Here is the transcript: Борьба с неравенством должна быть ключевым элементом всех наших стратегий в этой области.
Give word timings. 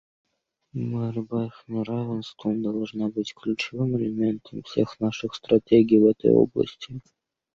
Борьба 0.73 1.49
с 1.51 1.67
неравенством 1.67 2.63
должна 2.63 3.09
быть 3.09 3.35
ключевым 3.35 3.95
элементом 3.97 4.63
всех 4.63 4.99
наших 4.99 5.35
стратегий 5.35 5.99
в 5.99 6.07
этой 6.07 6.31
области. 6.31 6.99